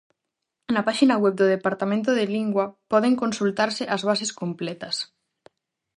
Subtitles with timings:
[0.73, 4.95] Na páxina web do Departamento de Lingua poden consultarse as bases completas.